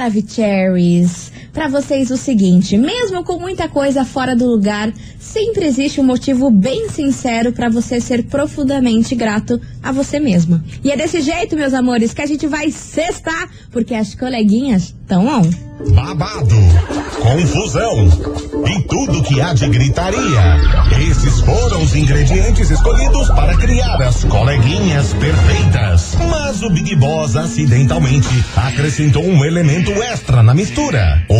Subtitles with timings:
[0.00, 1.30] Maravicheries.
[1.52, 6.50] Pra vocês o seguinte, mesmo com muita coisa fora do lugar, sempre existe um motivo
[6.50, 10.62] bem sincero pra você ser profundamente grato a você mesma.
[10.84, 15.26] E é desse jeito, meus amores, que a gente vai cestar, porque as coleguinhas estão
[15.26, 15.50] on.
[15.94, 16.54] babado,
[17.20, 18.08] confusão
[18.66, 20.60] e tudo que há de gritaria.
[21.10, 26.14] Esses foram os ingredientes escolhidos para criar as coleguinhas perfeitas.
[26.30, 31.39] Mas o Big Boss acidentalmente acrescentou um elemento extra na mistura: o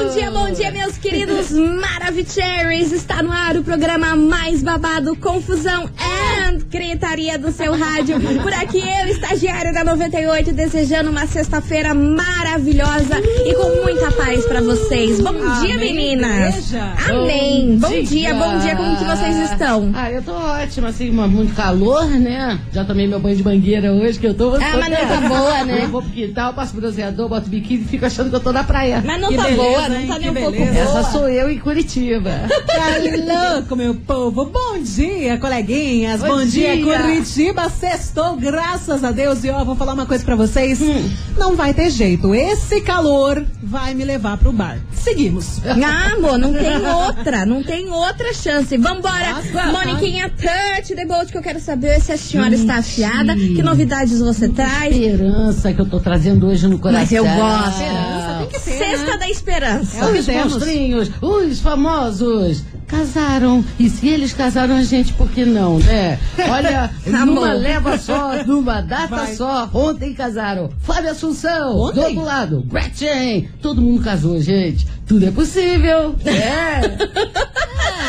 [0.00, 2.92] Bom dia, bom dia, meus queridos Maravicheries!
[2.92, 8.20] Está no ar o programa mais babado, confusão and gritaria do seu rádio.
[8.40, 14.60] Por aqui eu, estagiária da 98, desejando uma sexta-feira maravilhosa e com muita paz pra
[14.60, 15.20] vocês.
[15.20, 16.56] Bom dia, Amém, meninas!
[16.58, 16.92] igreja.
[17.10, 17.78] Amém!
[17.78, 19.90] Bom, Bom dia, bom dia, como que vocês estão?
[19.94, 22.56] Ah, eu tô ótima, assim, muito calor, né?
[22.72, 24.54] Já tomei meu banho de mangueira hoje, que eu tô...
[24.54, 25.80] Ah, mas não tá boa, né?
[25.82, 28.62] Eu vou pro quintal, passo bronzeador, boto biquíni e fico achando que eu tô na
[28.62, 29.02] praia.
[29.04, 30.06] Mas não Que tá beleza, boa, não hein?
[30.06, 30.68] tá nem um pouco boa.
[30.68, 32.30] Essa sou eu em Curitiba.
[32.66, 34.44] Tá louco, meu povo.
[34.46, 36.20] Bom dia, coleguinhas.
[36.20, 36.84] Bom Bom, dia, dia.
[36.84, 37.68] Curitiba.
[37.68, 39.44] Sextou, graças a Deus.
[39.44, 40.80] E ó, vou falar uma coisa pra vocês.
[40.80, 41.10] Hum.
[41.36, 42.34] Não vai ter jeito.
[42.34, 44.78] Esse calor vai me levar pro bar.
[44.92, 45.60] Seguimos.
[45.90, 48.76] Ah, amor, não tem outra, não tem outra chance.
[48.76, 49.72] Vambora, Nossa.
[49.72, 54.20] Moniquinha, touch the boat que eu quero saber se a senhora está afiada, que novidades
[54.20, 54.94] você traz.
[54.94, 57.00] Esperança que eu tô trazendo hoje no coração.
[57.00, 57.80] Mas eu gosto.
[57.80, 59.16] Esperança, que ter, Sexta né?
[59.18, 59.98] da Esperança.
[59.98, 60.52] É Os temos.
[60.54, 63.64] monstrinhos, os famosos, casaram.
[63.78, 66.18] E se eles casaram, a gente, por que não, né?
[66.50, 67.26] Olha, Amor.
[67.26, 69.34] numa leva só, numa data Vai.
[69.34, 69.68] só.
[69.72, 70.70] Ontem casaram.
[70.80, 71.94] Fábio Assunção, Ontem?
[71.94, 73.48] do outro lado, Gretchen.
[73.60, 74.86] Todo mundo casou, gente.
[75.06, 76.14] Tudo é possível.
[76.24, 77.48] É.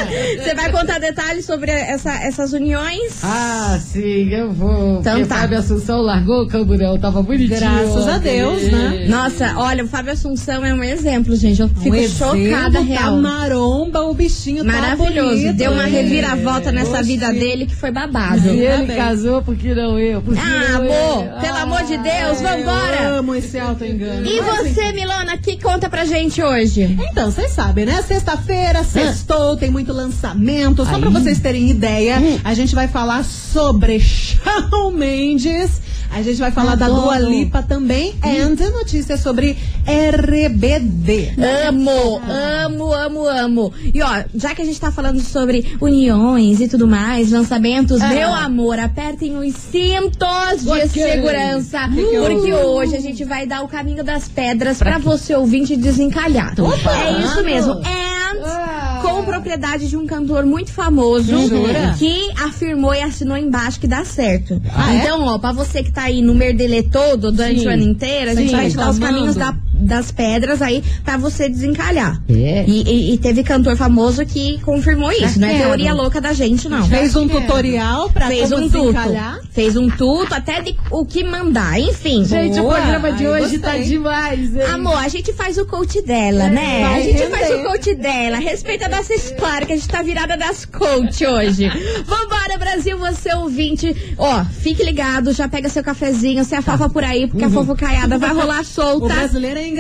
[0.43, 3.13] Você vai contar detalhes sobre essa- essas uniões?
[3.23, 4.99] Ah, sim, eu vou.
[4.99, 5.35] Então Porque tá.
[5.39, 7.59] Fábio Assunção largou o camburão, tava bonitinho.
[7.59, 8.17] Graças a.
[8.19, 9.05] Deus, né?
[9.07, 11.61] Nossa, olha, o Fábio Assunção é um exemplo, gente.
[11.61, 13.17] Eu fico Um exemplo, chocada, Tá real.
[13.17, 15.29] maromba, o bichinho tá Maravilhoso.
[15.37, 15.53] bonito.
[15.55, 15.89] Deu uma É.
[15.89, 17.03] reviravolta nessa Oxi.
[17.03, 18.41] vida dele que foi babado.
[18.41, 20.21] Se ele Tá casou, por que não eu?
[20.21, 20.85] Por que Ah, amor,
[21.33, 21.41] eu?
[21.41, 23.07] pelo amor de Deus, Eu vambora!
[23.19, 24.25] amo esse auto-engano.
[24.27, 26.97] E Mas, você, Milona, que conta pra gente hoje?
[27.11, 28.01] Então, vocês sabem, né?
[28.01, 30.85] Sexta-feira, sextou, tem muito lançamento.
[30.85, 32.39] Só pra vocês terem ideia, Hum.
[32.43, 35.81] a gente vai falar sobre Shawn Mendes.
[36.11, 37.01] A gente vai falar da Adoro.
[37.03, 38.13] Dua Lipa também.
[38.25, 38.55] Hum.
[38.59, 39.55] E notícias sobre
[39.85, 41.33] RBD.
[41.67, 42.21] Amo,
[42.65, 43.73] amo, amo, amo.
[43.93, 48.07] E ó, já que a gente tá falando sobre uniões e tudo mais, lançamentos, Ah.
[48.09, 50.87] meu amor, apertem os cintos de Ok.
[50.89, 51.79] segurança.
[51.95, 54.89] eu- Porque hoje a gente vai dar o caminho das pedras quê?
[55.01, 56.53] você ouvinte desencalhar.
[56.59, 56.91] Opa!
[57.03, 57.73] É isso mesmo.
[57.73, 58.99] And Ah.
[59.01, 61.95] com propriedade de um cantor muito famoso Jura?
[61.97, 64.61] que afirmou e assinou embaixo que dá certo.
[64.73, 64.97] Ah, é?
[64.99, 67.67] então, ó, pra você que tá aí no merdelê todo durante Sim.
[67.67, 69.17] o ano inteiro, a gente Sim, vai te dar os reclamando.
[69.17, 69.53] caminhos da
[69.89, 72.21] das pedras aí pra você desencalhar.
[72.29, 72.63] É.
[72.67, 75.63] E, e- e teve cantor famoso que confirmou isso, não é quero.
[75.65, 76.87] teoria louca da gente, não.
[76.87, 77.41] Fez um quero.
[77.41, 78.81] tutorial pra Fez como um tuto.
[78.93, 79.39] desencalhar.
[79.51, 81.79] Fez um tuto até de o que mandar.
[81.79, 82.23] Enfim.
[82.23, 82.75] Gente, o Boa.
[82.75, 83.87] programa de Ai, hoje tá gostei.
[83.89, 84.61] demais, hein?
[84.73, 86.81] Amor, a gente faz o coach dela, né?
[86.83, 87.37] vai A gente render.
[87.37, 88.37] faz o coach dela.
[88.37, 91.67] Respeita a nossa história, que a gente tá virada das coach hoje.
[92.05, 93.95] Vambora, Brasil, você ouvinte.
[94.17, 98.33] Ó, fique ligado, já pega seu cafezinho, se afafa por aí, porque a fofocaiada vai
[98.33, 99.13] rolar O solta.
[99.13, 99.78] brasileiro é engraçado,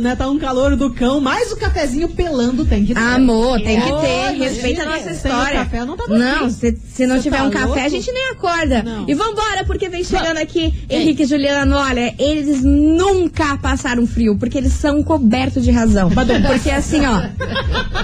[0.00, 0.14] né?
[0.16, 3.00] Tá um calor do cão, mas o cafezinho pelando tem que ter.
[3.00, 4.34] Amor, tem que ter.
[4.34, 5.58] Imagina, Respeita a nossa história.
[5.64, 6.50] café não tá Não, bom.
[6.50, 7.80] se, se não tiver tá um café, louco?
[7.80, 8.82] a gente nem acorda.
[8.82, 9.04] Não.
[9.08, 11.76] E vambora, porque vem chegando aqui Henrique e Juliano.
[11.76, 16.10] Olha, eles nunca passaram frio, porque eles são cobertos de razão.
[16.46, 17.22] Porque assim, ó,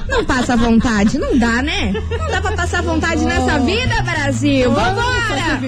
[0.09, 1.19] não passa vontade.
[1.19, 1.93] Não dá, né?
[2.19, 4.71] Não dá pra passar vontade nessa vida, Brasil.
[4.71, 5.61] Vambora!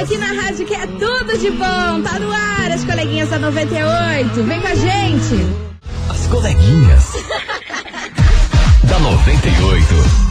[0.00, 2.02] Aqui na rádio que é tudo de bom.
[2.02, 4.42] Tá no ar, coleguinhas da 98.
[4.44, 5.46] Vem com a gente.
[6.08, 7.12] As coleguinhas.
[8.84, 10.25] da 98.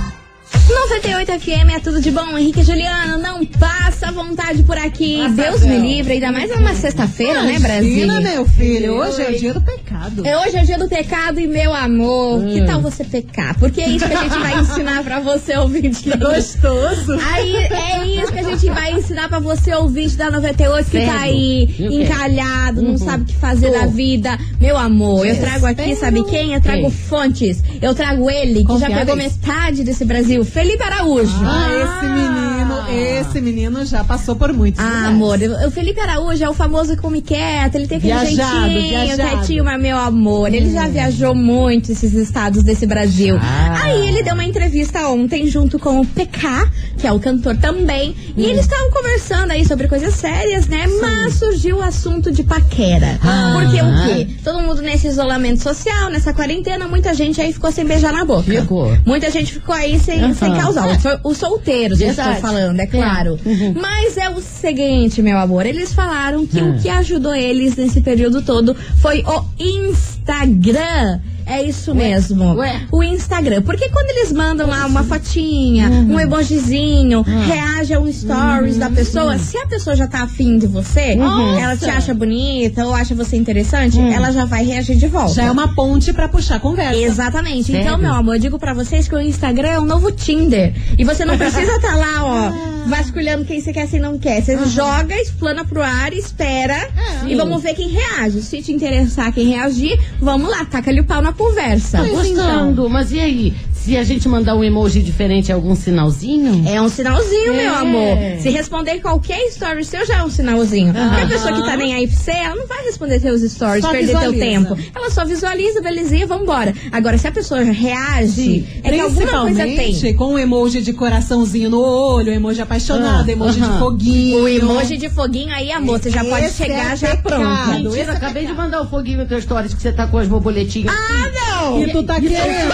[0.90, 5.18] 98 FM é tudo de bom, Henrique e Juliano, não passa vontade por aqui.
[5.18, 5.86] Passa Deus me não.
[5.86, 8.08] livre, ainda mais numa sexta-feira, né, Brasil?
[8.22, 10.26] Meu filho, hoje é o dia do pecado.
[10.26, 12.54] É, Hoje é o dia do pecado e meu amor, Hum.
[12.54, 13.58] que tal você pecar?
[13.58, 17.18] Porque é isso que a gente vai ensinar pra você, ouvinte da Gostoso.
[17.34, 21.20] Aí é isso que a gente vai ensinar pra você, ouvinte da 98, que tá
[21.22, 21.84] aí E quê?
[22.04, 22.98] encalhado, não Uhum.
[22.98, 24.38] sabe o que fazer da vida.
[24.62, 26.54] Meu amor, eu trago aqui, sabe quem?
[26.54, 26.92] Eu trago Quem?
[26.92, 27.64] fontes.
[27.82, 29.00] Eu trago ele, que já Confiáveis.
[29.00, 31.38] pegou metade desse Brasil, Felipe Araújo.
[31.45, 32.45] Ah, esse menino
[32.92, 34.80] esse menino já passou por muitos.
[34.84, 35.50] Ah, lugares.
[35.52, 39.30] amor, o Felipe Araújo é o famoso come quieto, ele tem aquele Viajado, jeitinho, viajado.
[39.38, 43.38] Quietinho, mas meu amor, ele já viajou muito esses estados desse Brasil.
[43.84, 48.12] Aí ele deu uma entrevista ontem junto com o PK, que é o cantor também,
[48.12, 48.34] Hum.
[48.38, 50.86] e eles estavam conversando aí sobre coisas sérias, né?
[51.02, 53.20] Mas surgiu o assunto de paquera.
[53.24, 53.54] Ah.
[53.62, 54.28] Porque o quê?
[54.44, 58.44] Todo mundo nesse isolamento social, nessa quarentena, muita gente aí ficou sem beijar na boca.
[58.44, 58.98] Ficou.
[59.06, 60.34] Muita gente ficou aí sem, Aham.
[60.34, 60.88] sem causar.
[60.88, 62.42] Os- Os solteiros, eu estou Verdade.
[62.75, 63.39] Falando, é claro.
[63.80, 68.42] Mas é o seguinte, meu amor, eles falaram que o que ajudou eles nesse período
[68.42, 71.19] todo foi o Instagram.
[71.46, 72.56] É isso mesmo.
[72.56, 72.82] ué.
[72.92, 73.62] O Instagram.
[73.62, 76.16] Porque quando eles mandam lá uma fotinha, Uhum.
[76.16, 77.46] um emojizinho, Hum.
[77.46, 81.58] reage a um stories da pessoa, se a pessoa já tá afim de você, Uhum.
[81.58, 84.12] ela te acha bonita ou acha você interessante, Hum.
[84.12, 85.34] ela já vai reagir de volta.
[85.36, 86.96] Já é uma ponte pra puxar conversa.
[87.00, 87.72] Exatamente.
[87.72, 87.82] Sério?
[87.82, 90.74] Então, meu amor, eu digo pra vocês que o Instagram é um novo Tinder.
[90.98, 92.52] E você não precisa estar lá, ó,
[92.90, 94.42] vasculhando quem você quer quem não quer.
[94.44, 96.90] Você joga, explana pro ar, espera
[97.28, 98.42] e vamos ver quem reage.
[98.42, 102.00] Se te interessar quem reagir, vamos lá, taca-lhe o pau na conversa.
[102.04, 103.54] Tô gostando, mas e aí?
[103.86, 106.68] Se a gente mandar um emoji diferente, algum sinalzinho?
[106.68, 107.64] É um sinalzinho, É.
[107.66, 108.18] meu amor.
[108.42, 110.92] Se responder qualquer story seu já é um sinalzinho.
[110.92, 113.84] Porque a pessoa que tá nem aí pra você, ela não vai responder seus stories,
[113.86, 114.44] Só perder teu visualiza.
[114.76, 114.78] tempo.
[114.96, 116.74] Ela só visualiza, belezinha, vambora.
[116.92, 120.16] Agora, se a pessoa reage, é que alguma coisa tem.
[120.16, 123.72] Com o emoji de coraçãozinho no olho, emoji apaixonado, Ah, emoji aham.
[123.74, 124.40] de foguinho.
[124.44, 127.72] O emoji de foguinho aí, amor, você já pode Esse chegar é já pronta.
[127.76, 130.18] Esse Mentira, é acabei de mandar o foguinho no teu stories que você tá com
[130.18, 130.92] as borboletinhas.
[130.92, 131.30] Ah,
[131.62, 131.84] não!
[131.84, 132.72] E tu tá querendo.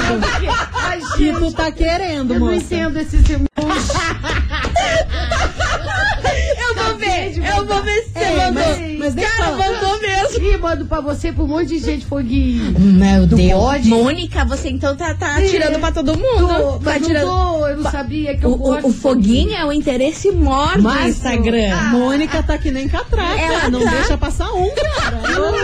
[0.73, 2.57] Ai, E gente, tu tá querendo, eu não moça.
[2.57, 3.91] entendo esses emojis.
[6.59, 8.63] Eu vou ver, eu vou ver se você Ei, mandou.
[8.99, 10.10] mas- mas Cara, mandou mesmo.
[10.39, 12.79] Ih, mando pra você, pra um monte de gente foguinho.
[12.79, 13.51] Meu Deus.
[13.51, 13.87] pode?
[13.89, 16.47] Mônica, você então tá, tá atirando pra todo mundo.
[16.47, 17.25] Tô, tá mas atirando.
[17.27, 18.85] não tô, eu não sabia que eu O, gosto.
[18.85, 20.41] o, o foguinho é o interesse do
[20.81, 21.73] Mas, Instagram.
[21.75, 23.39] a Mônica tá que nem catraca.
[23.41, 23.91] Ela não tá.
[23.91, 25.21] deixa passar um, cara.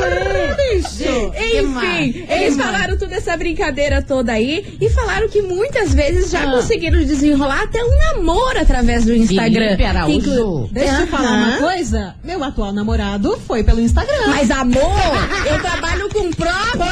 [0.07, 1.31] É, bicho.
[1.35, 6.51] Enfim, eles falaram toda essa brincadeira toda aí e falaram que muitas vezes já Ah.
[6.51, 9.65] conseguiram desenrolar até um namoro através do Instagram.
[9.65, 10.17] Felipe Araújo.
[10.17, 12.15] Inclu- Deixa eu te falar uma coisa.
[12.23, 14.27] Meu atual namorado foi pelo Instagram.
[14.27, 14.91] Mas amor,
[15.45, 16.87] eu trabalho com provas.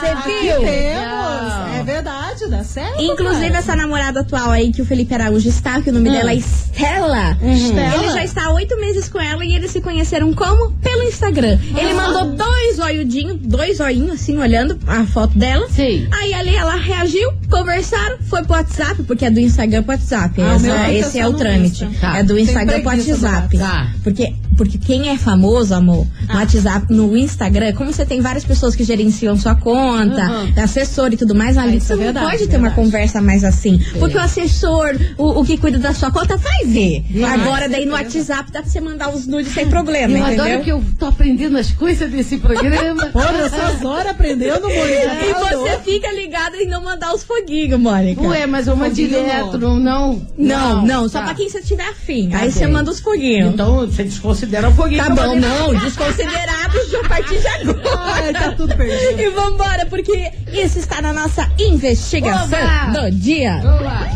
[0.00, 0.60] Você Aqui viu?
[0.60, 1.76] temos.
[1.78, 3.00] É verdade, dá certo.
[3.02, 3.58] Inclusive, cara.
[3.58, 7.36] essa namorada atual aí que o Felipe Araújo está, que o nome dela é Estela.
[7.42, 7.94] Estela.
[7.96, 10.72] Ele já está há oito meses com ela e eles se conheceram como?
[10.82, 11.58] Pelo Instagram.
[11.76, 15.66] Ele mandou dois olhudinhos, dois olhinhos, assim, olhando a foto dela.
[15.70, 16.08] Sim.
[16.12, 20.40] Aí ali ela reagiu, conversaram, foi pro WhatsApp, porque é do Instagram pro WhatsApp.
[20.40, 21.86] Ah, Essa- meu fica esse é o trâmite.
[22.00, 22.18] Tá.
[22.18, 23.56] É do Instagram pro WhatsApp.
[23.56, 23.90] WhatsApp.
[24.02, 28.74] Porque, porque quem é famoso, amor, no WhatsApp, no Instagram, como você tem várias pessoas
[28.74, 30.62] que gerenciam sua conta, Uhum.
[30.62, 32.74] assessor e tudo mais, ali isso você é não verdade, pode ter uma verdade.
[32.74, 33.78] conversa mais assim.
[33.98, 37.04] Porque o assessor, o, o que cuida da sua conta, vai ver.
[37.24, 40.44] Agora, daí no WhatsApp dá pra você mandar os nudes sem problema, Eu entendeu?
[40.44, 43.06] adoro que eu tô aprendendo as coisas desse programa.
[43.12, 45.24] Pô, nessas horas aprendendo, Mônica.
[45.28, 48.20] E tá você fica ligada em não mandar os foguinhos, Mônica.
[48.22, 49.78] Ué, mas uma Foguinho direto, não.
[49.78, 50.56] não, não.
[50.56, 51.26] Não, não, só tá.
[51.26, 52.28] pra quem você tiver afim.
[52.30, 52.72] Tá Aí você bem.
[52.72, 53.52] manda os foguinhos.
[53.52, 53.86] Então
[54.22, 55.04] você desconsidera o foguinho.
[55.04, 58.14] Tá bom, não, desconsiderados de a partir de agora.
[58.14, 59.20] Ai, tá tudo perdido.
[59.20, 63.00] E vambora, porque isso está na nossa investigação Oba!
[63.00, 63.60] do dia.
[63.62, 64.08] Vamos lá.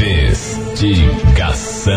[0.00, 1.92] Investigação.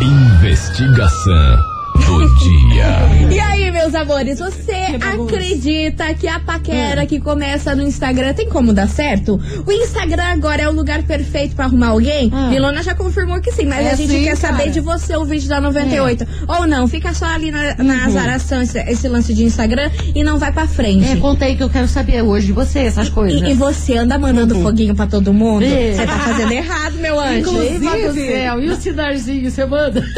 [0.00, 1.71] Investigação
[2.18, 3.30] do dia.
[3.30, 8.72] E aí, meus amores, você acredita que a paquera que começa no Instagram tem como
[8.72, 9.40] dar certo?
[9.66, 12.30] O Instagram agora é o lugar perfeito pra arrumar alguém?
[12.32, 12.48] Ah.
[12.48, 14.70] Milona já confirmou que sim, mas É a gente sim, quer saber cara.
[14.70, 16.26] de você, o vídeo da 98.
[16.48, 20.38] Ou não, fica só ali na, na azaração esse, esse lance de Instagram e não
[20.38, 21.10] vai pra frente.
[21.12, 23.40] É, conta aí que eu quero saber hoje de você essas coisas.
[23.40, 25.64] E, e você anda mandando foguinho pra todo mundo?
[25.64, 25.92] É.
[25.94, 27.38] Você tá fazendo errado, meu anjo.
[27.50, 30.02] Inclusive- céu, e o sinarzinho, você manda?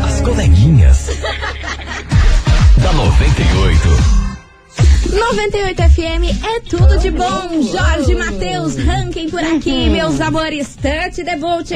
[0.04, 1.08] As coleguinhas.
[2.82, 4.23] da 98.
[5.14, 7.62] 98 FM é tudo de bom.
[7.62, 10.76] Jorge Matheus, ranking por aqui, meus amores.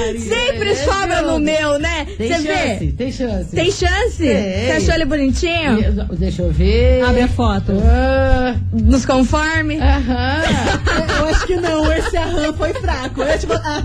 [0.00, 0.20] Baixaria.
[0.20, 2.06] Sempre É, sobra no meu, né?
[2.16, 2.92] Tem Você chance, vê?
[2.96, 3.50] tem chance.
[3.56, 4.16] Tem chance?
[4.16, 6.06] Você achou ele bonitinho?
[6.18, 7.02] Deixa eu ver.
[7.04, 7.72] Abre a foto.
[7.84, 9.78] Ah, Nos conforme?
[9.78, 10.40] Aham.
[11.20, 13.22] Eu acho que não, esse aham foi fraco.
[13.22, 13.82] Eu, tipo, ah,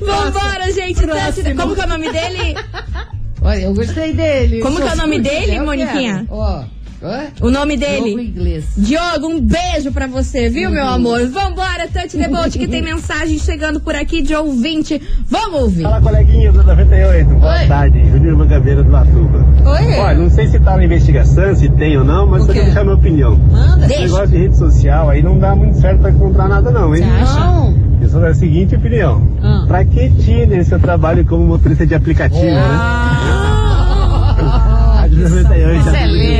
[0.00, 1.00] Vambora, gente.
[1.02, 1.56] Próximo.
[1.56, 2.54] Como que é o nome dele?
[3.40, 4.60] Olha, eu gostei dele.
[4.60, 6.24] Como que é o nome dele, Eu Moniquinha?
[6.26, 6.26] quero.
[6.30, 6.64] Ó,
[7.40, 8.22] O nome Diogo dele?
[8.28, 8.64] Inglês.
[8.76, 11.26] Diogo, um beijo pra você, viu, meu amor?
[11.28, 15.00] Vambora, Touch the Boat, que tem mensagem chegando por aqui de ouvinte.
[15.28, 15.82] Vamos ouvir.
[15.84, 17.28] Fala, coleguinha do 98.
[17.34, 17.66] Boa Oi.
[17.68, 18.10] tarde.
[18.10, 19.46] Júnior Mangabeira do Latuba.
[19.64, 19.94] Oi.
[19.98, 22.82] Olha, não sei se tá na investigação, se tem ou não, mas só quero deixar
[22.82, 23.36] minha opinião.
[23.36, 23.78] Manda.
[23.86, 24.02] Esse Deixa.
[24.04, 27.02] negócio de rede social aí não dá muito certo pra comprar nada não, hein?
[27.04, 27.74] Não.
[28.02, 29.22] Eu sou da seguinte opinião.
[29.42, 29.64] Ah.
[29.68, 32.60] Pra que Tinder seu trabalho como motorista de aplicativo, né?
[34.96, 36.18] Rádio 98, Isso é tá tudo de bom.
[36.18, 36.32] lenda.
[36.32, 36.37] Isso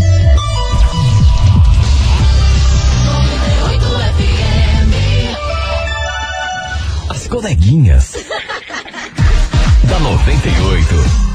[7.09, 8.13] As coleguinhas.
[9.87, 11.26] da 98.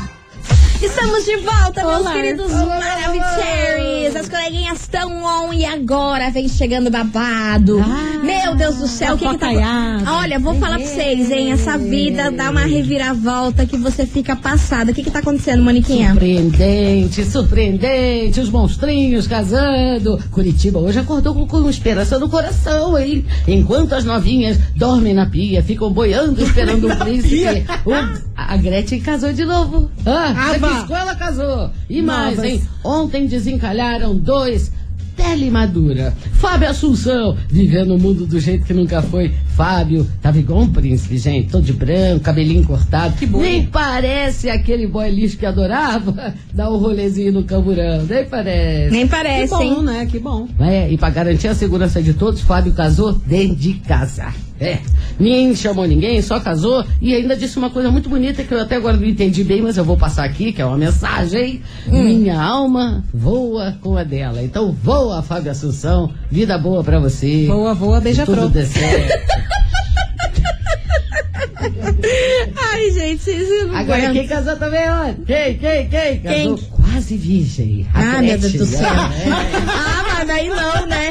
[0.82, 2.12] Estamos de volta, meus Olá.
[2.12, 4.16] queridos Maravicheries.
[4.16, 7.80] As coleguinhas estão on e agora vem chegando babado.
[7.80, 9.46] Ah, Meu Deus do céu, o que que tá...
[9.46, 10.12] fofocaiada.
[10.12, 11.52] Olha, vou falar pra vocês, hein?
[11.52, 14.90] Essa vida dá uma reviravolta que você fica passada.
[14.90, 16.10] O que que tá acontecendo, Moniquinha?
[16.10, 20.18] Surpreendente, surpreendente, os monstrinhos casando.
[20.32, 23.24] Curitiba hoje acordou com, com esperança no coração, hein?
[23.46, 27.64] Enquanto as novinhas dormem na pia, ficam boiando esperando um príncipe.
[27.86, 29.90] O- a Gretchen casou de novo.
[30.04, 30.52] Ah, Ah.
[30.74, 31.70] Piscou, ela casou.
[31.88, 32.50] E mais, Novas.
[32.52, 32.62] hein?
[32.84, 34.70] Ontem desencalharam dois
[35.14, 36.12] telemadura.
[36.32, 39.30] Fábio Assunção, vivendo o mundo do jeito que nunca foi.
[39.54, 41.50] Fábio, tava igual um príncipe, gente.
[41.50, 43.14] Todo de branco, cabelinho cortado.
[43.16, 43.40] Que bom.
[43.40, 48.04] Nem parece aquele boy lixo que adorava dar um rolezinho no camburão.
[48.06, 48.90] Nem parece.
[48.92, 49.82] Nem Que parece, bom, hein?
[49.82, 50.06] né?
[50.06, 50.48] Que bom.
[50.58, 54.32] É, e pra garantir a segurança de todos, Fábio casou dentro de casa.
[54.62, 54.78] É.
[55.18, 58.76] Nem chamou ninguém, só casou e ainda disse uma coisa muito bonita que eu até
[58.76, 61.62] agora não entendi bem, mas eu vou passar aqui, que é uma mensagem.
[61.86, 64.42] Minha alma voa com a dela.
[64.42, 66.12] Então voa, Fábio Assunção.
[66.30, 67.46] Vida boa pra você.
[67.46, 69.52] Voa, voa, beija Tudo dê certo.
[72.72, 74.12] Ai, gente, vocês não Agora aguentam.
[74.14, 75.16] quem casou também, olha.
[75.26, 76.20] Quem, quem, quem?
[76.20, 77.86] Casou quase virgem.
[77.94, 78.86] Ah, meu Deus do céu.
[78.86, 78.92] é.
[79.68, 81.10] Ah, mas daí não, né?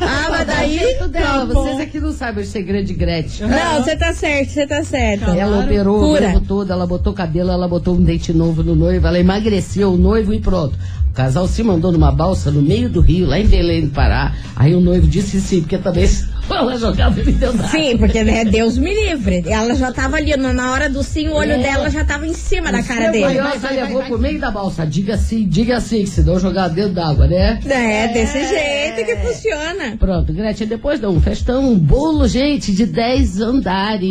[0.00, 0.78] Ah, mas daí.
[1.08, 1.46] dela.
[1.46, 1.54] tá.
[1.54, 3.46] Vocês aqui não sabem o segredo de Gretchen.
[3.48, 5.30] Não, você tá certo, você tá certo.
[5.30, 6.36] Ela operou Pura.
[6.36, 9.96] o todo, ela botou cabelo, ela botou um dente novo no noivo, ela emagreceu o
[9.96, 10.76] noivo e pronto.
[11.12, 14.32] O casal se mandou numa balsa no meio do rio, lá em Belém do Pará.
[14.56, 16.08] Aí o noivo disse sim, porque também
[16.50, 19.42] ela jogava ele dentro da Sim, porque né, Deus me livre.
[19.46, 21.58] Ela já tava ali, na na hora do sim, o olho É.
[21.58, 23.38] dela já tava em cima da cara dele.
[23.42, 24.86] Nossa, levou pro meio da balsa.
[24.86, 27.60] Diga sim, diga sim, que senão jogar dentro d'água, né?
[27.66, 29.96] É, desse jeito que funciona.
[29.98, 34.10] Pronto, Gretchen, depois dá um festão, um bolo, gente, de 10 andares.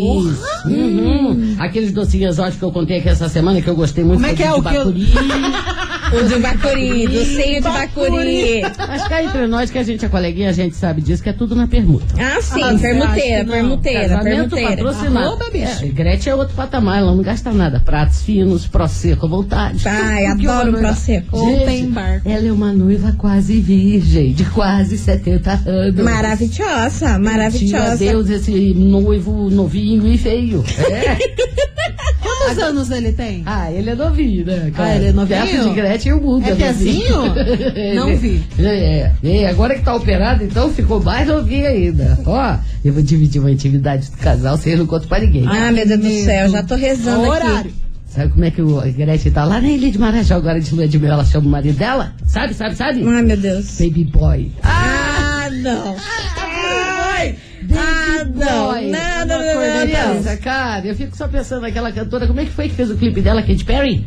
[0.65, 1.55] Uhum.
[1.57, 4.21] Aqueles docinhos exóticos que eu contei aqui essa semana, que eu gostei muito.
[4.21, 4.93] Como é que é o que eu-.
[6.13, 8.61] O de bacuri, docinho de bacuri.
[8.87, 11.33] Mas cá entre nós, que a gente é coleguinha, a gente sabe disso, que é
[11.33, 12.05] tudo na permuta.
[12.19, 14.23] Ah, sim, Ah, permuteira, que permuteira, Casamento
[14.55, 14.69] permuteira.
[14.83, 15.27] patrocinado.
[15.27, 15.85] Arroba, bicho.
[15.85, 17.79] É, Gretchen é outro patamar, ela não gasta nada.
[17.79, 19.87] Pratos finos, prosecco à vontade.
[19.87, 21.39] Ai, que adoro noiva- prosecco.
[21.39, 22.21] Gente, Open bar.
[22.25, 26.03] Ela é uma noiva quase virgem, de quase 70 anos.
[26.03, 27.97] Maravilhosa, maravilhosa.
[27.97, 30.63] Deus esse noivo novinho e feio.
[30.91, 31.17] É.
[32.45, 33.43] Quantos anos ele tem?
[33.45, 34.71] Ah, ele é novinho, né?
[34.75, 34.89] cara?
[34.89, 35.39] Ah, ele é novinho?
[35.41, 37.09] Perto de Gretchen, o mundo É pezinho?
[37.25, 37.95] novinho.
[37.95, 38.43] Não vi.
[38.59, 42.19] É, é, agora que tá operado, então ficou mais novinho ainda.
[42.25, 45.45] Ó, eu vou dividir uma intimidade do casal, vocês não contam pra ninguém.
[45.47, 47.59] Ah, meu Deus do céu, já tô rezando Horário.
[47.59, 47.73] aqui.
[48.07, 50.85] Sabe como é que o Gretchen tá lá na Ilha de Marajó agora de lua
[50.85, 51.13] de mel?
[51.13, 52.13] Ela chama o marido dela?
[52.25, 53.01] Sabe, sabe, sabe?
[53.07, 53.77] Ai, meu Deus.
[53.79, 54.51] Baby boy.
[54.63, 55.95] Ah, não.
[55.95, 57.25] Ah, não.
[57.25, 57.35] Boy.
[57.69, 57.77] Não,
[58.25, 60.37] não, não, Criança, não, não.
[60.37, 63.21] cara, eu fico só pensando naquela cantora, como é que foi que fez o clipe
[63.21, 64.05] dela, Katy Perry?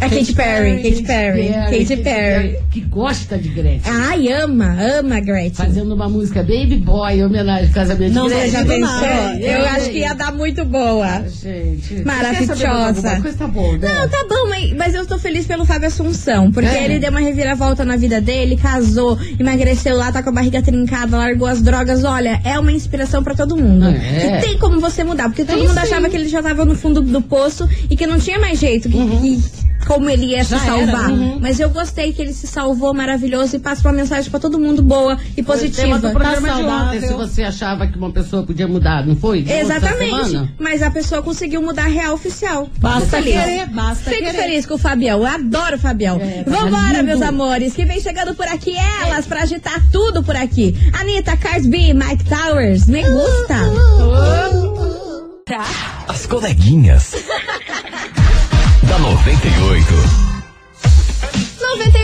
[0.00, 2.58] A Katy Perry, Katy Perry, Katy Perry.
[2.70, 3.80] Que gosta de Gretchen.
[3.92, 5.66] Ai, ama, ama Gretchen.
[5.66, 8.50] Fazendo uma música Baby Boy, em homenagem ao casamento Não, de Gretchen.
[8.50, 9.08] já do pensou?
[9.40, 11.24] Eu acho que ia dar muito boa.
[11.28, 13.20] Gente, Maravilhosa.
[13.20, 13.88] coisa tá bom, né?
[13.88, 16.50] Não, tá bom, mas, mas eu tô feliz pelo Fábio Assunção.
[16.50, 16.84] Porque É.
[16.84, 21.16] ele deu uma reviravolta na vida dele, casou, emagreceu lá, tá com a barriga trincada,
[21.16, 22.04] largou as drogas.
[22.04, 23.86] Olha, é uma inspiração pra todo mundo.
[23.86, 24.38] É.
[24.38, 25.28] E tem como você mudar.
[25.28, 28.06] Porque todo Tem mundo achava que ele já tava no fundo do poço e que
[28.06, 28.88] não tinha mais jeito.
[28.88, 31.10] Que, que- como ele ia se Já era, salvar.
[31.10, 31.38] uhum.
[31.40, 34.82] Mas eu gostei que ele se salvou maravilhoso e passa uma mensagem pra todo mundo
[34.82, 35.98] boa e Foi o tema positiva.
[35.98, 37.08] do programa Tá de ontem, saudável.
[37.08, 39.42] se você achava que uma pessoa podia mudar, não foi?
[39.42, 40.50] De Exatamente.
[40.58, 42.68] Mas a pessoa conseguiu mudar a real oficial.
[42.78, 43.34] Basta Fico feliz.
[43.44, 44.38] querer, basta Fico querer.
[44.42, 45.18] feliz com o Fabião.
[45.20, 46.18] Eu adoro o Fabião.
[46.20, 47.04] É, tá Vambora, lindo.
[47.04, 50.76] meus amores, que vem chegando por aqui elas pra agitar tudo por aqui.
[50.98, 53.56] Anitta, Cardi B, Mike Towers, me gusta.
[56.08, 57.14] As coleguinhas.
[58.90, 60.29] Da 98.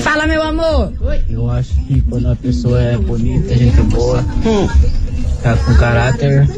[0.02, 0.92] Fala, meu amor.
[1.28, 4.24] Eu acho que quando a pessoa é bonita, gente boa,
[5.42, 6.48] tá com caráter,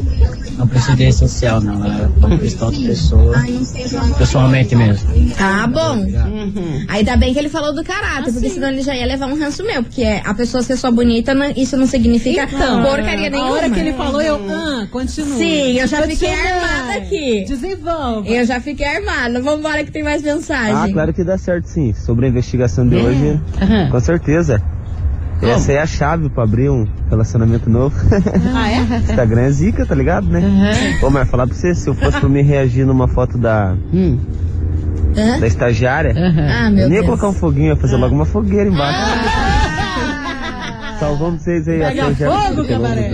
[0.59, 3.35] não precisa de rede social não, ela conquista outra pessoa,
[4.17, 5.09] pessoalmente mesmo.
[5.37, 6.05] Tá bom.
[6.87, 9.63] Ainda bem que ele falou do caráter, porque senão ele já ia levar um ranço
[9.63, 9.81] meu.
[9.83, 13.51] Porque a pessoa ser só bonita, não- isso não significa Então, porcaria a nenhuma.
[13.51, 15.37] hora que ele falou, eu, ah, continua.
[15.37, 17.45] Sim, eu já fiquei armada aqui.
[17.47, 18.27] Desenvolva.
[18.27, 19.41] Eu já fiquei armada.
[19.41, 20.73] Vambora que tem mais mensagem.
[20.75, 21.93] Ah, claro que dá certo sim.
[21.93, 23.89] Sobre a investigação de hoje, Aham.
[23.89, 24.61] com certeza.
[25.41, 27.95] Essa é a chave pra abrir um relacionamento novo.
[28.53, 28.97] Ah, é?
[28.97, 30.41] Instagram é zica, tá ligado, né?
[31.01, 34.17] Ô, mas falar pra você, se eu fosse pra mim reagir numa foto da, Hum.
[35.39, 38.99] Da estagiária, Ah, eu nem ia colocar um foguinho, ia fazer logo uma fogueira embaixo.
[40.99, 41.79] Salvamos vocês aí.
[41.79, 43.11] Pega fogo, cabaré.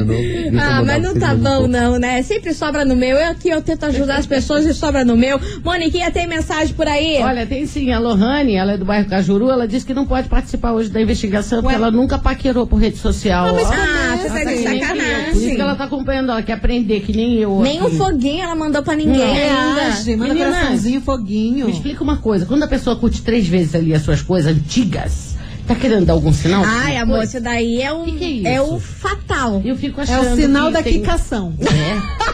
[0.60, 2.22] Ah, mas não tá bom não, né?
[2.24, 3.16] Sempre sobra no meu.
[3.18, 5.40] Eu aqui eu tento ajudar as pessoas e sobra no meu.
[5.64, 7.20] Moniquinha, tem mensagem por aí?
[7.22, 7.92] Olha, tem sim.
[7.92, 11.00] A Lohane, ela é do bairro Cajuru, ela disse que não pode participar hoje da
[11.02, 13.54] investigação porque ela nunca paquerou por rede social.
[13.54, 14.88] mas Ó, como Ah, é você tá de que nem eu.
[14.88, 15.56] Por isso sacanagem.
[15.56, 17.62] que ela tá acompanhando, ela quer aprender, que nem eu.
[17.62, 19.82] Nem um foguinho ela mandou pra ninguém ainda.
[19.82, 21.66] Reage, manda Meninas, coraçãozinho, foguinho.
[21.68, 25.35] Me explica uma coisa, quando a pessoa curte três vezes ali as suas coisas antigas,
[25.66, 26.64] tá querendo dar algum sinal?
[26.66, 28.06] Ai, amor, isso daí é um.
[28.06, 28.48] Que que é isso?
[28.48, 29.62] é o fatal.
[29.66, 30.94] Eu fico É achando o sinal que da tem...
[30.94, 31.54] quicação.
[31.62, 32.26] É?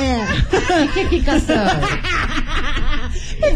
[0.00, 0.84] É.
[0.84, 1.54] O que é quicação?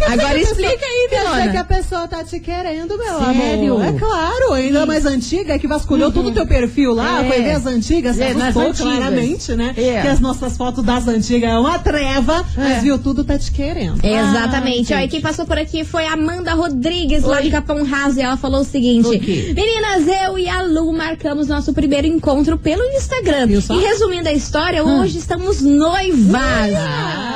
[0.09, 3.75] Agora explica aí, Quer dizer que a pessoa tá te querendo, meu Sério?
[3.77, 3.85] amor.
[3.85, 7.29] É claro, ainda mais antiga, é que vasculhou todo o teu perfil lá, É.
[7.29, 8.81] foi ver as antigas, É, assustou antigas.
[8.81, 9.75] claramente, né?
[9.77, 10.03] É.
[10.03, 13.99] Que as nossas fotos das antigas é uma treva, mas viu tudo, tá te querendo.
[14.05, 14.93] Exatamente.
[14.93, 18.19] Ah, Ó, e quem passou por aqui foi a Amanda Rodrigues, lá de Capão Raso.
[18.19, 19.11] E ela falou o seguinte: O?
[19.11, 23.47] Meninas, eu e a Lu marcamos nosso primeiro encontro pelo Instagram.
[23.49, 25.01] E resumindo a história, Hum.
[25.01, 26.09] hoje estamos noivas.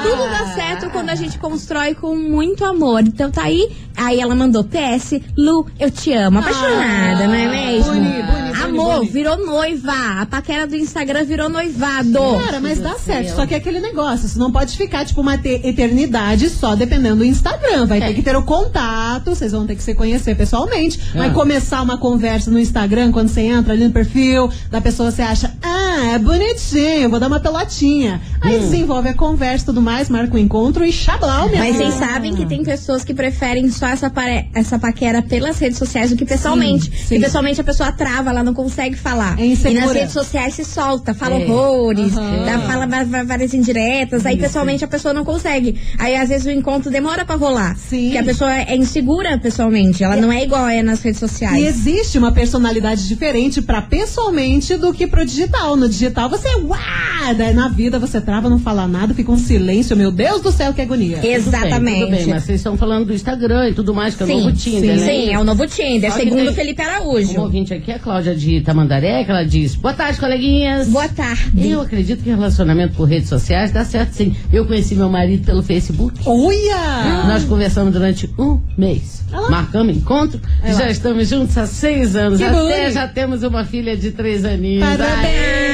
[0.03, 3.01] Tudo dá certo quando a gente constrói com muito amor.
[3.03, 3.69] Então tá aí.
[3.95, 6.39] Aí ela mandou PS, Lu, eu te amo.
[6.39, 7.93] Apaixonada, não é mesmo?
[7.93, 9.09] boni, boni, Amor, boni.
[9.11, 9.93] virou noiva.
[10.23, 12.19] A paquera do Instagram virou noivado.
[12.43, 13.35] Cara, mas dá certo.
[13.37, 17.17] Só que é aquele negócio, você não pode ficar, tipo, uma te- eternidade só dependendo
[17.17, 17.85] do Instagram.
[17.85, 20.99] Vai ter que ter o contato, vocês vão ter que se conhecer pessoalmente.
[21.15, 21.33] Vai Ah.
[21.35, 25.53] começar uma conversa no Instagram, quando você entra ali no perfil da pessoa, você acha,
[25.63, 28.21] ah, é bonitinho, vou dar uma pelotinha.
[28.41, 31.95] Aí desenvolve a conversa e tudo mais, marca o encontro e xablau, minha Mas vocês
[31.95, 36.17] sabem que tem pessoas que preferem só essa, pare- essa paquera pelas redes sociais do
[36.17, 36.87] que pessoalmente.
[36.87, 37.15] Sim, sim.
[37.17, 39.39] E pessoalmente a pessoa trava, ela não consegue falar.
[39.39, 41.45] É e nas redes sociais se solta, fala É.
[41.45, 42.45] horrores, Aham.
[42.45, 42.87] dá- fala
[43.25, 44.27] várias indiretas.
[44.27, 45.81] Aí pessoalmente a pessoa não consegue.
[45.99, 47.77] Aí às vezes o encontro demora pra rolar.
[47.77, 48.05] Sim.
[48.05, 50.03] Porque a pessoa é insegura pessoalmente.
[50.03, 51.65] Ela não é igual é nas redes E sociais.
[51.65, 55.77] existe uma personalidade diferente pra pessoalmente do que pro digital.
[55.83, 59.37] No digital você é uá, daí na vida você trava, não fala nada, fica um
[59.37, 59.97] silêncio.
[59.97, 61.17] Meu Deus do céu, que agonia.
[61.17, 62.01] Tudo bem, Exatamente.
[62.03, 64.41] tudo bem, mas vocês estão falando do Instagram e tudo mais, que é o Sim,
[64.45, 65.13] novo Tinder, sim, né?
[65.13, 67.41] sim, é o novo Tinder, Só que segundo tem- Felipe Araújo.
[67.41, 70.87] ouvinte aqui, a Cláudia de Tamandaré, que ela diz: Boa tarde, coleguinhas.
[70.87, 71.69] Boa tarde.
[71.69, 74.37] Eu acredito que relacionamento por redes sociais dá certo sim.
[74.53, 76.21] Eu conheci meu marido pelo Facebook.
[76.25, 77.25] Olha!
[77.27, 79.21] Nós conversamos durante um mês.
[79.33, 79.51] Ah.
[79.51, 80.41] Marcamos encontro.
[80.65, 82.39] Já estamos juntos há seis anos.
[82.39, 82.93] Que Até bonito.
[82.93, 84.85] já temos uma filha de três aninhos.
[84.87, 85.09] Parabéns.
[85.25, 85.72] Ai,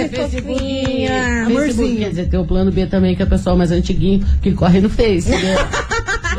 [0.00, 0.52] é que Facebook.
[0.58, 1.10] fofinha.
[1.10, 1.98] Facebook, Amorzinho.
[1.98, 4.80] quer dizer, tem o plano B também, que é o pessoal mais antiguinho, que corre
[4.80, 5.56] no Face, né?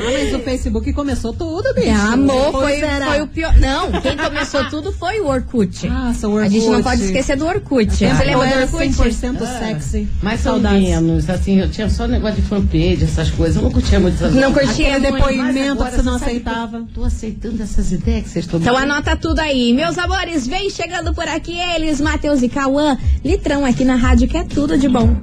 [0.02, 1.88] Ah, mas o Facebook começou tudo, bicho.
[1.88, 3.56] É, amor, foi, foi o pior.
[3.58, 5.88] Não, quem começou tudo foi o Orkut.
[5.88, 6.84] Nossa, o A gente não Orkut.
[6.84, 7.92] pode esquecer do Orkut.
[7.96, 8.90] Você Eu lembra do Orkut?
[8.90, 10.08] 100% sexy.
[10.22, 10.82] Mas são Saudades.
[10.82, 13.56] menos, assim, eu tinha só negócio de fanpage, essas coisas.
[13.58, 16.86] Eu não curtia muito essas Não curtia Aquele depoimento Mas que você não aceitava.
[16.94, 18.92] Tô aceitando essas ideias que vocês estão Então me dando.
[18.92, 19.74] anota tudo aí.
[19.74, 22.98] Meus amores, vem chegando por aqui eles, Matheus e Cauã.
[23.24, 25.16] Litrão aqui na rádio que é tudo de bom.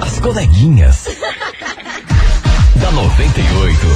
[0.00, 1.06] As coleguinhas.
[2.90, 3.86] Da 98.